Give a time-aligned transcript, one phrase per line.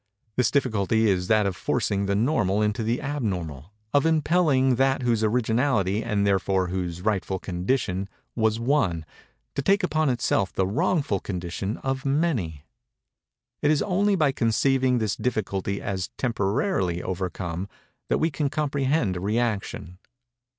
[0.35, 6.03] This difficulty is that of forcing the normal into the abnormal—of impelling that whose originality,
[6.03, 9.05] and therefore whose rightful condition, was One,
[9.53, 12.65] to take upon itself the wrongful condition of Many.
[13.61, 17.69] It is only by conceiving this difficulty as temporarily overcome,
[18.09, 19.97] that we can comprehend a rëaction.